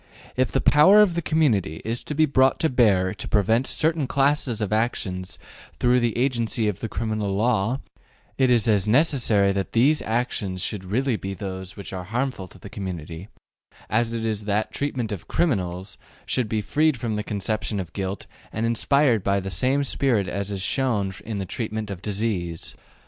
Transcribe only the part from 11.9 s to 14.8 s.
are harmful to the community, as it is that the